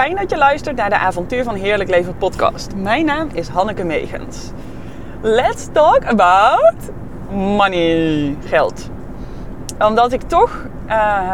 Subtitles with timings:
[0.00, 2.74] fijn dat je luistert naar de Avontuur van Heerlijk Leven podcast.
[2.76, 4.50] Mijn naam is Hanneke Megens.
[5.20, 6.74] Let's talk about
[7.30, 8.90] money, geld.
[9.78, 11.32] Omdat ik toch uh,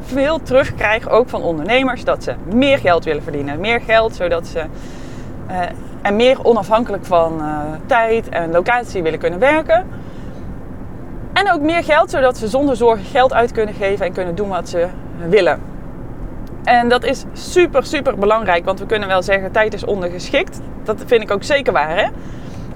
[0.00, 3.60] veel terugkrijg, ook van ondernemers, dat ze meer geld willen verdienen.
[3.60, 4.64] Meer geld, zodat ze
[5.50, 5.60] uh,
[6.02, 9.86] en meer onafhankelijk van uh, tijd en locatie willen kunnen werken.
[11.32, 14.48] En ook meer geld, zodat ze zonder zorgen geld uit kunnen geven en kunnen doen
[14.48, 14.86] wat ze
[15.28, 15.69] willen.
[16.64, 20.60] En dat is super, super belangrijk, want we kunnen wel zeggen tijd is ondergeschikt.
[20.82, 21.96] Dat vind ik ook zeker waar.
[21.96, 22.08] Hè?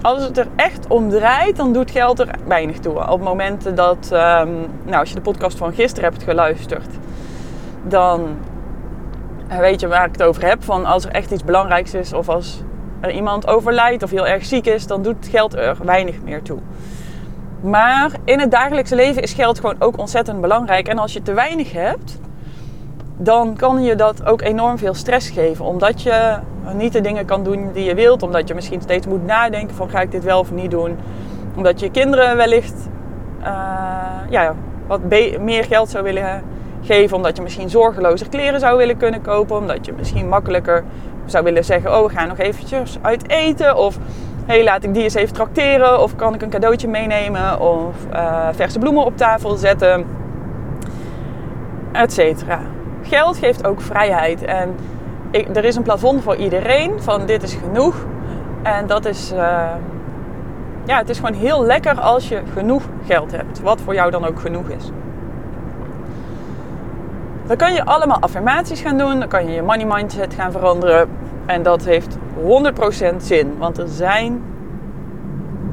[0.02, 3.10] Als het er echt om draait, dan doet geld er weinig toe.
[3.10, 6.88] Op momenten dat, um, nou, als je de podcast van gisteren hebt geluisterd,
[7.82, 8.36] dan
[9.48, 10.64] weet je waar ik het over heb.
[10.64, 12.62] Van als er echt iets belangrijks is, of als
[13.00, 16.58] er iemand overlijdt of heel erg ziek is, dan doet geld er weinig meer toe.
[17.60, 20.88] Maar in het dagelijkse leven is geld gewoon ook ontzettend belangrijk.
[20.88, 22.18] En als je te weinig hebt,
[23.16, 25.64] dan kan je dat ook enorm veel stress geven.
[25.64, 26.38] Omdat je
[26.72, 28.22] niet de dingen kan doen die je wilt.
[28.22, 30.96] Omdat je misschien steeds moet nadenken van ga ik dit wel of niet doen.
[31.56, 32.88] Omdat je kinderen wellicht
[33.40, 33.46] uh,
[34.30, 34.54] ja,
[34.86, 35.00] wat
[35.40, 36.42] meer geld zou willen
[36.82, 37.16] geven.
[37.16, 39.56] Omdat je misschien zorgelozer kleren zou willen kunnen kopen.
[39.56, 40.84] Omdat je misschien makkelijker
[41.24, 43.76] zou willen zeggen, oh we gaan nog eventjes uit eten.
[43.76, 43.98] Of
[44.46, 46.00] hey, laat ik die eens even trakteren.
[46.02, 47.60] Of kan ik een cadeautje meenemen.
[47.60, 50.06] Of uh, verse bloemen op tafel zetten.
[51.92, 52.73] Etcetera
[53.04, 54.44] geld geeft ook vrijheid.
[54.44, 54.76] En
[55.30, 57.94] er is een plafond voor iedereen van dit is genoeg.
[58.62, 59.38] En dat is, uh,
[60.84, 63.60] ja, het is gewoon heel lekker als je genoeg geld hebt.
[63.60, 64.90] Wat voor jou dan ook genoeg is.
[67.46, 69.18] Dan kan je allemaal affirmaties gaan doen.
[69.18, 71.08] Dan kan je je money mindset gaan veranderen.
[71.46, 72.16] En dat heeft
[73.12, 73.54] 100% zin.
[73.58, 74.42] Want er zijn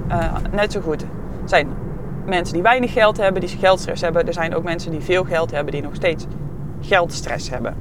[0.10, 1.06] uh, net zo goed
[1.46, 1.68] zijn
[2.26, 4.28] mensen die weinig geld hebben, die geldstress hebben.
[4.28, 6.26] Er zijn ook mensen die veel geld hebben, die nog steeds
[6.82, 7.76] geldstress hebben.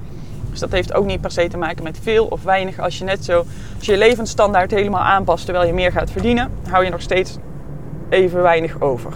[0.51, 2.79] Dus dat heeft ook niet per se te maken met veel of weinig.
[2.79, 3.45] Als je net zo,
[3.77, 7.37] als je levensstandaard helemaal aanpast terwijl je meer gaat verdienen, hou je nog steeds
[8.09, 9.13] even weinig over.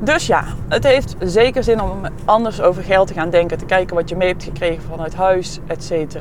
[0.00, 3.96] Dus ja, het heeft zeker zin om anders over geld te gaan denken, te kijken
[3.96, 6.16] wat je mee hebt gekregen vanuit huis, etc.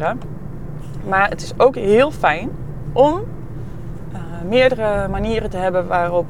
[1.08, 2.50] Maar het is ook heel fijn
[2.94, 3.14] om
[4.14, 6.26] uh, meerdere manieren te hebben waarop,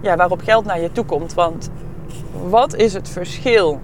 [0.00, 1.34] ja, waarop geld naar je toe komt.
[1.34, 1.70] Want
[2.48, 3.80] wat is het verschil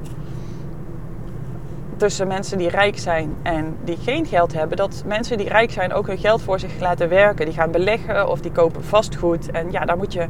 [1.96, 4.76] tussen mensen die rijk zijn en die geen geld hebben?
[4.76, 7.44] Dat mensen die rijk zijn ook hun geld voor zich laten werken.
[7.44, 9.50] Die gaan beleggen of die kopen vastgoed.
[9.50, 10.26] En ja, daar moet je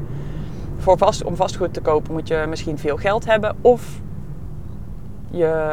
[0.76, 3.56] voor vast, om vastgoed te kopen moet je misschien veel geld hebben.
[3.60, 4.00] Of
[5.30, 5.66] je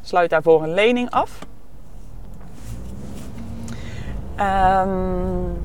[0.00, 1.38] sluit daarvoor een lening af.
[4.40, 5.56] Um,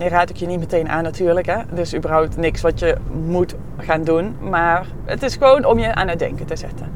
[0.00, 1.46] Nee, raad ik je niet meteen aan natuurlijk.
[1.46, 1.56] Hè?
[1.72, 4.36] Dus überhaupt niks wat je moet gaan doen.
[4.40, 6.92] Maar het is gewoon om je aan het denken te zetten.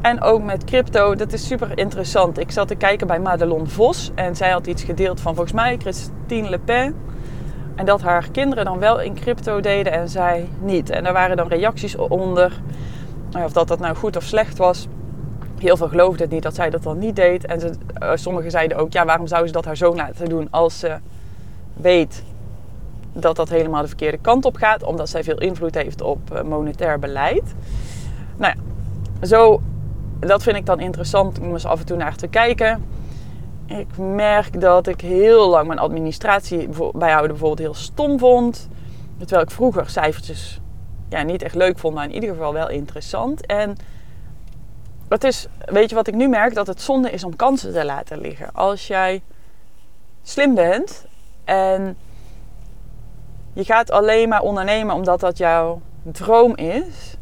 [0.00, 2.38] En ook met crypto, dat is super interessant.
[2.38, 4.10] Ik zat te kijken bij Madelon Vos.
[4.14, 6.94] En zij had iets gedeeld van volgens mij Christine Le Pen.
[7.74, 10.90] En dat haar kinderen dan wel in crypto deden en zij niet.
[10.90, 12.60] En er waren dan reacties onder.
[13.44, 14.86] Of dat dat nou goed of slecht was.
[15.58, 17.46] Heel veel geloofden het niet dat zij dat dan niet deed.
[17.46, 17.72] En ze,
[18.02, 20.96] uh, sommigen zeiden ook, ja, waarom zou ze dat haar zoon laten doen als ze
[21.80, 22.22] weet
[23.12, 26.42] dat dat helemaal de verkeerde kant op gaat, omdat zij veel invloed heeft op eh,
[26.42, 27.54] monetair beleid.
[28.36, 29.60] Nou ja, zo,
[30.20, 32.84] dat vind ik dan interessant om eens af en toe naar te kijken.
[33.66, 38.68] Ik merk dat ik heel lang mijn administratie bijhouden bijvoorbeeld heel stom vond.
[39.18, 40.60] Terwijl ik vroeger cijfertjes
[41.08, 43.46] ja, niet echt leuk vond, maar in ieder geval wel interessant.
[43.46, 43.76] En
[45.08, 46.54] het is, weet je wat ik nu merk?
[46.54, 48.52] Dat het zonde is om kansen te laten liggen.
[48.52, 49.22] Als jij
[50.22, 51.06] slim bent
[51.48, 51.96] en
[53.52, 57.16] je gaat alleen maar ondernemen omdat dat jouw droom is.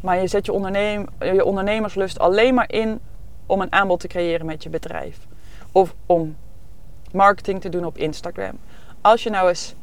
[0.00, 3.00] Maar je zet je, je ondernemerslust alleen maar in
[3.46, 5.18] om een aanbod te creëren met je bedrijf.
[5.72, 6.36] Of om
[7.12, 8.58] marketing te doen op Instagram.
[9.00, 9.74] Als je nou eens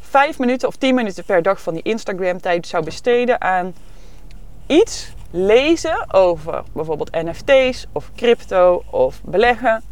[0.00, 3.74] vijf minuten of tien minuten per dag van die Instagram tijd zou besteden aan
[4.66, 9.82] iets lezen over bijvoorbeeld NFT's of crypto of beleggen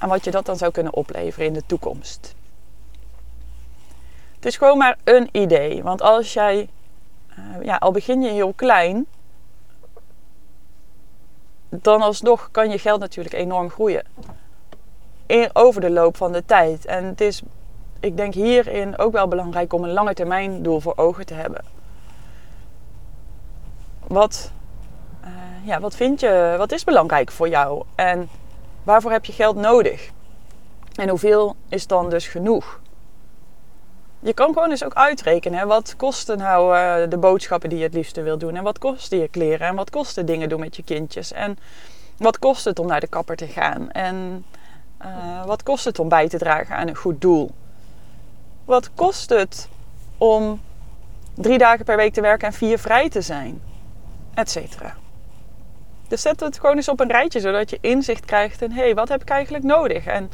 [0.00, 2.34] en wat je dat dan zou kunnen opleveren in de toekomst.
[4.34, 5.82] Het is gewoon maar een idee.
[5.82, 6.68] Want als jij,
[7.38, 9.06] uh, ja, al begin je heel klein,
[11.68, 14.04] dan alsnog kan je geld natuurlijk enorm groeien.
[15.52, 16.86] Over de loop van de tijd.
[16.86, 17.42] En het is,
[18.00, 21.64] ik denk hierin ook wel belangrijk om een lange termijn doel voor ogen te hebben.
[24.06, 24.52] Wat,
[25.24, 25.30] uh,
[25.64, 27.84] ja, wat vind je, wat is belangrijk voor jou?
[27.94, 28.28] En
[28.82, 30.10] Waarvoor heb je geld nodig?
[30.94, 32.80] En hoeveel is dan dus genoeg?
[34.20, 35.66] je kan gewoon eens ook uitrekenen.
[35.66, 38.56] Wat kosten nou uh, de boodschappen die je het liefste wil doen?
[38.56, 39.66] En wat kosten je kleren?
[39.66, 41.32] En wat kosten dingen doen met je kindjes?
[41.32, 41.58] En
[42.16, 43.90] wat kost het om naar de kapper te gaan?
[43.90, 44.44] En
[45.02, 47.50] uh, wat kost het om bij te dragen aan een goed doel?
[48.64, 49.68] Wat kost het
[50.18, 50.60] om
[51.34, 53.62] drie dagen per week te werken en vier vrij te zijn?
[54.34, 54.96] Etcetera.
[56.10, 58.70] Dus zet het gewoon eens op een rijtje, zodat je inzicht krijgt in...
[58.70, 60.06] hé, hey, wat heb ik eigenlijk nodig?
[60.06, 60.30] En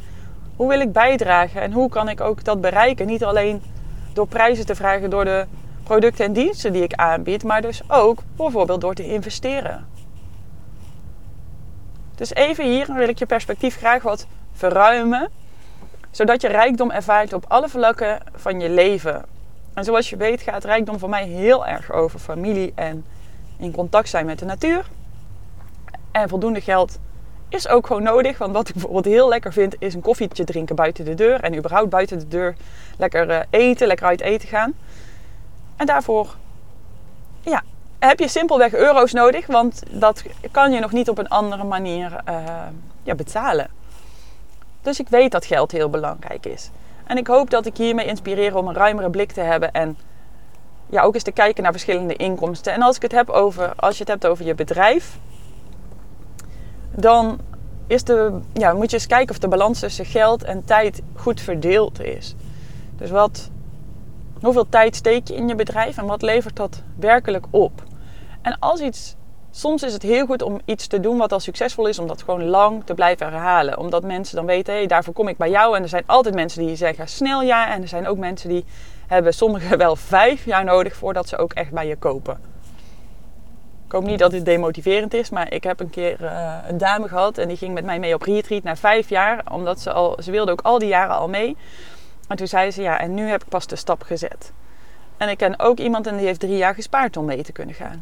[0.55, 1.61] hoe wil ik bijdragen?
[1.61, 3.05] En hoe kan ik ook dat bereiken?
[3.05, 3.61] Niet alleen
[4.13, 5.45] door prijzen te vragen door de
[5.83, 7.43] producten en diensten die ik aanbied...
[7.43, 9.87] maar dus ook bijvoorbeeld door te investeren.
[12.15, 15.29] Dus even hier wil ik je perspectief graag wat verruimen,
[16.11, 19.25] zodat je rijkdom ervaart op alle vlakken van je leven.
[19.73, 23.05] En zoals je weet gaat rijkdom voor mij heel erg over familie en
[23.57, 24.85] in contact zijn met de natuur.
[26.21, 26.99] En voldoende geld
[27.49, 28.37] is ook gewoon nodig.
[28.37, 31.41] Want wat ik bijvoorbeeld heel lekker vind, is een koffietje drinken buiten de deur.
[31.41, 32.55] En überhaupt buiten de deur
[32.97, 34.73] lekker eh, eten, lekker uit eten gaan.
[35.75, 36.35] En daarvoor
[37.41, 37.63] ja,
[37.99, 39.47] heb je simpelweg euro's nodig.
[39.47, 42.43] Want dat kan je nog niet op een andere manier uh,
[43.03, 43.69] ja, betalen.
[44.81, 46.69] Dus ik weet dat geld heel belangrijk is.
[47.05, 49.97] En ik hoop dat ik hiermee inspireer om een ruimere blik te hebben en
[50.89, 52.73] ja, ook eens te kijken naar verschillende inkomsten.
[52.73, 55.17] En als ik het heb over, als je het hebt over je bedrijf,
[56.99, 57.39] dan
[57.87, 61.41] is de, ja, moet je eens kijken of de balans tussen geld en tijd goed
[61.41, 62.35] verdeeld is.
[62.95, 63.49] Dus wat,
[64.41, 67.83] hoeveel tijd steek je in je bedrijf en wat levert dat werkelijk op?
[68.41, 69.15] En als iets
[69.57, 72.23] Soms is het heel goed om iets te doen wat al succesvol is, om dat
[72.23, 73.77] gewoon lang te blijven herhalen.
[73.77, 75.75] Omdat mensen dan weten, hé, daarvoor kom ik bij jou.
[75.75, 77.73] En er zijn altijd mensen die zeggen snel ja.
[77.73, 78.65] En er zijn ook mensen die
[79.07, 82.39] hebben sommigen wel vijf jaar nodig voordat ze ook echt bij je kopen.
[83.87, 87.07] Ik hoop niet dat dit demotiverend is, maar ik heb een keer uh, een dame
[87.07, 89.41] gehad en die ging met mij mee op retreat na vijf jaar.
[89.51, 91.57] Omdat ze al, ze wilde ook al die jaren al mee.
[92.27, 94.51] En toen zei ze, ja, en nu heb ik pas de stap gezet.
[95.17, 97.75] En ik ken ook iemand en die heeft drie jaar gespaard om mee te kunnen
[97.75, 97.99] gaan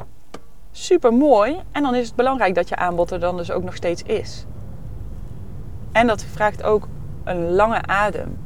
[0.76, 1.60] super mooi.
[1.72, 4.46] En dan is het belangrijk dat je aanbod er dan dus ook nog steeds is.
[5.92, 6.88] En dat vraagt ook
[7.24, 8.38] een lange adem.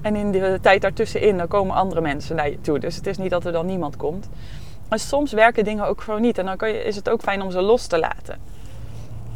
[0.00, 2.78] En in de tijd daartussenin, dan komen andere mensen naar je toe.
[2.78, 4.28] Dus het is niet dat er dan niemand komt.
[4.92, 6.38] Maar soms werken dingen ook gewoon niet.
[6.38, 8.40] En dan je, is het ook fijn om ze los te laten.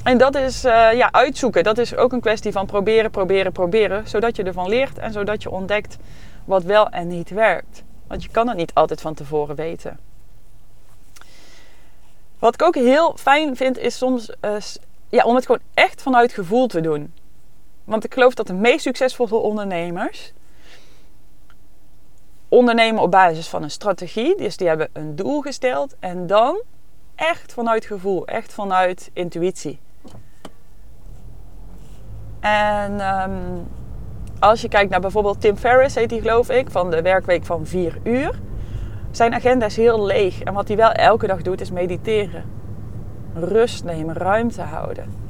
[0.02, 1.64] En dat is uh, ja, uitzoeken.
[1.64, 4.08] Dat is ook een kwestie van proberen, proberen, proberen.
[4.08, 5.96] Zodat je ervan leert en zodat je ontdekt
[6.44, 7.82] wat wel en niet werkt.
[8.06, 9.98] Want je kan het niet altijd van tevoren weten.
[12.38, 14.56] Wat ik ook heel fijn vind, is soms uh,
[15.08, 17.12] ja, om het gewoon echt vanuit gevoel te doen.
[17.84, 20.32] Want ik geloof dat de meest succesvolle ondernemers
[22.56, 24.36] ondernemen op basis van een strategie.
[24.36, 26.62] Dus die hebben een doel gesteld en dan
[27.14, 29.78] echt vanuit gevoel, echt vanuit intuïtie.
[32.40, 33.66] En um,
[34.38, 37.66] als je kijkt naar bijvoorbeeld Tim Ferriss, heet die geloof ik, van de werkweek van
[37.66, 38.38] 4 uur.
[39.10, 40.42] Zijn agenda is heel leeg.
[40.42, 42.44] En wat hij wel elke dag doet is mediteren.
[43.34, 45.25] Rust nemen, ruimte houden.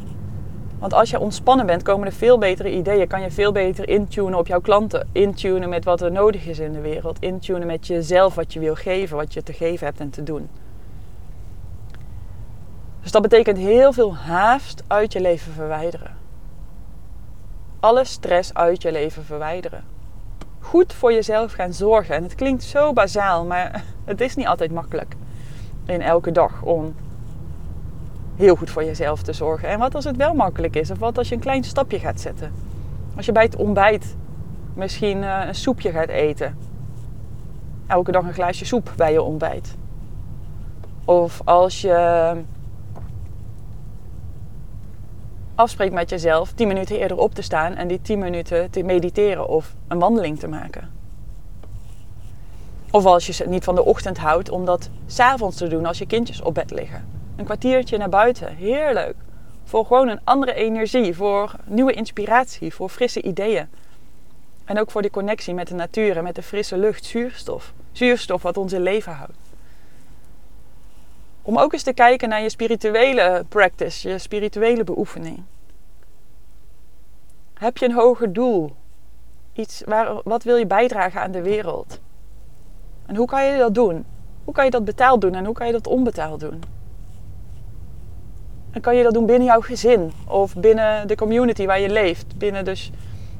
[0.78, 3.06] Want als je ontspannen bent, komen er veel betere ideeën.
[3.06, 5.08] Kan je veel beter intunen op jouw klanten.
[5.12, 7.20] Intunen met wat er nodig is in de wereld.
[7.20, 10.48] Intunen met jezelf, wat je wil geven, wat je te geven hebt en te doen.
[13.02, 16.16] Dus dat betekent heel veel haast uit je leven verwijderen.
[17.80, 19.94] Alle stress uit je leven verwijderen
[20.66, 22.14] goed voor jezelf gaan zorgen.
[22.14, 25.14] En het klinkt zo bazaal, maar het is niet altijd makkelijk
[25.86, 26.94] in elke dag om
[28.36, 29.68] heel goed voor jezelf te zorgen.
[29.68, 30.90] En wat als het wel makkelijk is?
[30.90, 32.52] Of wat als je een klein stapje gaat zetten?
[33.16, 34.16] Als je bij het ontbijt
[34.74, 36.58] misschien eh, een soepje gaat eten.
[37.86, 39.76] Elke dag een glaasje soep bij je ontbijt.
[41.04, 42.34] Of als je
[45.54, 49.48] afspreekt met jezelf 10 minuten eerder op te staan en die 10 minuten te mediteren
[49.48, 50.90] of een wandeling te maken.
[52.90, 55.98] Of als je het niet van de ochtend houdt, om dat s'avonds te doen als
[55.98, 57.15] je kindjes op bed liggen.
[57.36, 59.16] Een kwartiertje naar buiten, heerlijk.
[59.64, 63.68] Voor gewoon een andere energie, voor nieuwe inspiratie, voor frisse ideeën.
[64.64, 67.72] En ook voor die connectie met de natuur en met de frisse lucht, zuurstof.
[67.92, 69.38] Zuurstof wat ons in leven houdt.
[71.42, 75.42] Om ook eens te kijken naar je spirituele practice, je spirituele beoefening.
[77.54, 78.76] Heb je een hoger doel?
[79.52, 82.00] Iets waar, wat wil je bijdragen aan de wereld?
[83.06, 84.04] En hoe kan je dat doen?
[84.44, 86.62] Hoe kan je dat betaald doen en hoe kan je dat onbetaald doen?
[88.76, 92.38] En kan je dat doen binnen jouw gezin of binnen de community waar je leeft?
[92.38, 92.90] Binnen dus,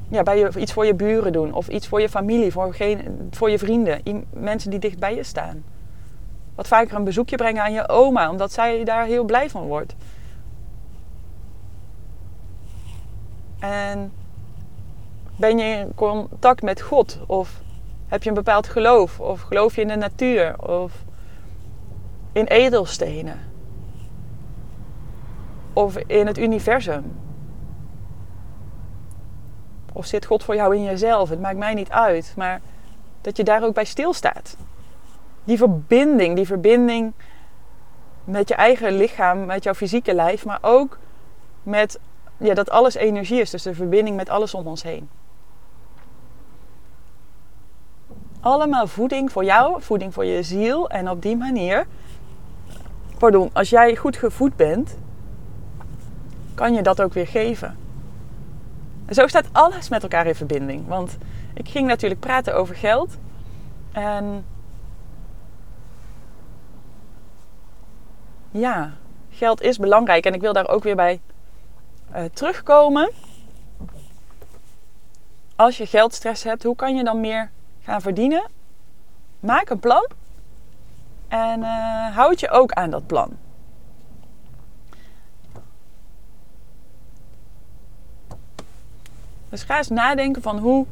[0.08, 3.28] ja, bij je, iets voor je buren doen of iets voor je familie, voor, geen,
[3.30, 5.64] voor je vrienden, mensen die dicht bij je staan.
[6.54, 9.94] Wat vaker een bezoekje brengen aan je oma, omdat zij daar heel blij van wordt.
[13.58, 14.12] En
[15.36, 17.18] ben je in contact met God?
[17.26, 17.60] Of
[18.06, 19.20] Heb je een bepaald geloof?
[19.20, 20.68] Of geloof je in de natuur?
[20.68, 20.92] Of
[22.32, 23.54] in edelstenen?
[25.76, 27.16] Of in het universum?
[29.92, 31.28] Of zit God voor jou in jezelf?
[31.28, 32.32] Het maakt mij niet uit.
[32.36, 32.60] Maar
[33.20, 34.56] dat je daar ook bij stilstaat.
[35.44, 37.12] Die verbinding, die verbinding
[38.24, 40.98] met je eigen lichaam, met jouw fysieke lijf, maar ook
[41.62, 41.98] met
[42.36, 43.50] ja, dat alles energie is.
[43.50, 45.08] Dus de verbinding met alles om ons heen.
[48.40, 50.90] Allemaal voeding voor jou, voeding voor je ziel.
[50.90, 51.86] En op die manier,
[53.18, 54.96] pardon, als jij goed gevoed bent,
[56.56, 57.76] kan je dat ook weer geven.
[59.06, 60.86] En zo staat alles met elkaar in verbinding.
[60.86, 61.16] Want
[61.54, 63.16] ik ging natuurlijk praten over geld.
[63.92, 64.44] En
[68.50, 68.92] ja,
[69.30, 70.26] geld is belangrijk.
[70.26, 71.20] En ik wil daar ook weer bij
[72.14, 73.10] uh, terugkomen.
[75.56, 77.50] Als je geldstress hebt, hoe kan je dan meer
[77.82, 78.48] gaan verdienen?
[79.40, 80.08] Maak een plan.
[81.28, 83.36] En uh, houd je ook aan dat plan.
[89.56, 90.86] Dus ga eens nadenken van hoe,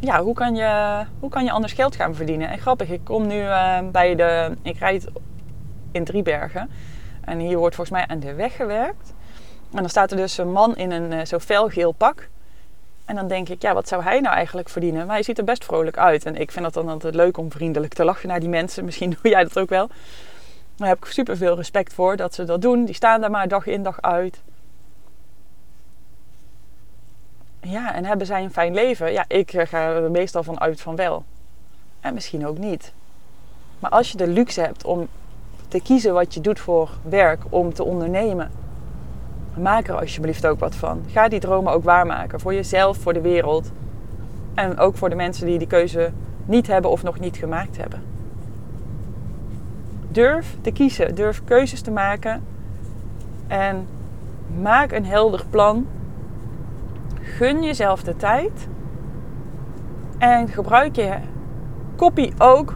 [0.00, 2.48] ja, hoe, kan, je, hoe kan je anders geld gaan verdienen.
[2.48, 5.06] En grappig, ik kom nu uh, bij de, ik rijd
[5.92, 6.70] in Driebergen.
[7.20, 9.14] En hier wordt volgens mij aan de weg gewerkt.
[9.72, 12.28] En dan staat er dus een man in een uh, zo felgeel pak.
[13.04, 15.06] En dan denk ik, ja, wat zou hij nou eigenlijk verdienen?
[15.06, 16.26] Maar hij ziet er best vrolijk uit.
[16.26, 18.84] En ik vind het dan altijd leuk om vriendelijk te lachen naar die mensen.
[18.88, 19.88] Misschien doe jij dat ook wel.
[20.76, 22.84] Daar heb ik super veel respect voor dat ze dat doen.
[22.84, 24.42] Die staan daar maar dag in dag uit.
[27.66, 29.12] Ja, en hebben zij een fijn leven?
[29.12, 31.24] Ja, ik eh, ga er meestal van uit van wel.
[32.00, 32.92] En misschien ook niet.
[33.78, 35.08] Maar als je de luxe hebt om
[35.68, 38.50] te kiezen wat je doet voor werk, om te ondernemen,
[39.58, 41.02] maak er alsjeblieft ook wat van.
[41.06, 42.40] Ga die dromen ook waarmaken.
[42.40, 43.70] Voor jezelf, voor de wereld.
[44.54, 46.10] En ook voor de mensen die die keuze
[46.44, 48.02] niet hebben of nog niet gemaakt hebben.
[50.08, 51.14] Durf te kiezen.
[51.14, 52.42] Durf keuzes te maken.
[53.46, 53.86] En
[54.60, 55.86] maak een helder plan
[57.24, 58.68] gun jezelf de tijd.
[60.18, 61.18] En gebruik je
[61.96, 62.74] kopie ook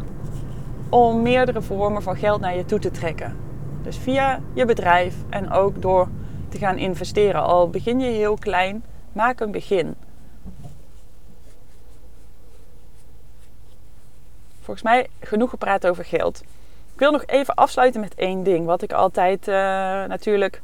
[0.88, 3.36] om meerdere vormen van geld naar je toe te trekken.
[3.82, 6.08] Dus via je bedrijf en ook door
[6.48, 7.42] te gaan investeren.
[7.42, 9.94] Al begin je heel klein, maak een begin.
[14.60, 16.40] Volgens mij genoeg gepraat over geld.
[16.92, 18.66] Ik wil nog even afsluiten met één ding.
[18.66, 19.54] Wat ik altijd uh,
[20.04, 20.62] natuurlijk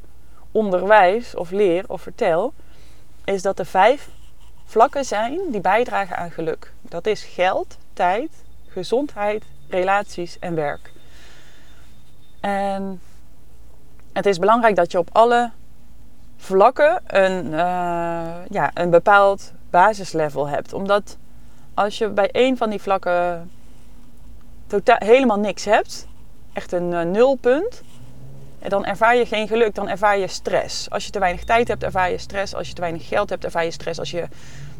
[0.51, 2.53] onderwijs of leer of vertel
[3.25, 4.09] is dat er vijf
[4.65, 6.73] vlakken zijn die bijdragen aan geluk.
[6.81, 8.31] Dat is geld, tijd,
[8.67, 10.91] gezondheid, relaties en werk.
[12.39, 13.01] En
[14.13, 15.51] het is belangrijk dat je op alle
[16.37, 17.59] vlakken een, uh,
[18.49, 20.73] ja, een bepaald basislevel hebt.
[20.73, 21.17] Omdat
[21.73, 23.51] als je bij één van die vlakken
[24.67, 26.07] totaal, helemaal niks hebt,
[26.53, 27.81] echt een uh, nulpunt,
[28.67, 30.89] dan ervaar je geen geluk, dan ervaar je stress.
[30.89, 32.55] Als je te weinig tijd hebt, ervaar je stress.
[32.55, 33.99] Als je te weinig geld hebt, ervaar je stress.
[33.99, 34.27] Als je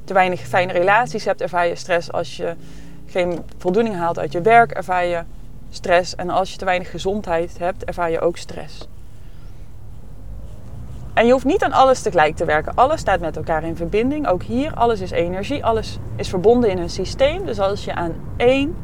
[0.03, 2.11] te weinig fijne relaties hebt, ervaar je stress.
[2.11, 2.55] Als je
[3.05, 5.23] geen voldoening haalt uit je werk, ervaar je
[5.69, 6.15] stress.
[6.15, 8.87] En als je te weinig gezondheid hebt, ervaar je ook stress.
[11.13, 12.75] En je hoeft niet aan alles tegelijk te werken.
[12.75, 14.27] Alles staat met elkaar in verbinding.
[14.27, 15.65] Ook hier, alles is energie.
[15.65, 17.45] Alles is verbonden in een systeem.
[17.45, 18.75] Dus als je aan één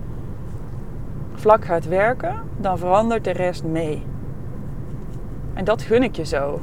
[1.35, 4.03] vlak gaat werken, dan verandert de rest mee.
[5.53, 6.61] En dat gun ik je zo.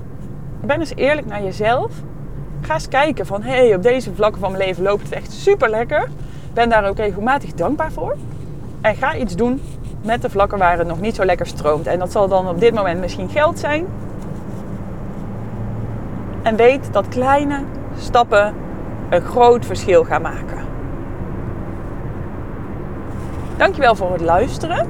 [0.60, 1.92] Ben eens eerlijk naar jezelf.
[2.60, 5.32] Ga eens kijken van, hé, hey, op deze vlakken van mijn leven loopt het echt
[5.32, 6.08] super lekker.
[6.54, 8.16] Ben daar ook regelmatig dankbaar voor.
[8.80, 9.60] En ga iets doen
[10.02, 11.86] met de vlakken waar het nog niet zo lekker stroomt.
[11.86, 13.86] En dat zal dan op dit moment misschien geld zijn.
[16.42, 17.64] En weet dat kleine
[17.98, 18.54] stappen
[19.10, 20.58] een groot verschil gaan maken.
[23.56, 24.86] Dankjewel voor het luisteren.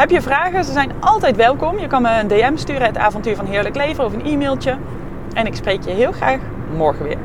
[0.00, 0.64] Heb je vragen?
[0.64, 1.78] Ze zijn altijd welkom.
[1.78, 4.76] Je kan me een DM sturen, het avontuur van Heerlijk Leven of een e-mailtje.
[5.32, 6.38] En ik spreek je heel graag
[6.76, 7.18] morgen weer.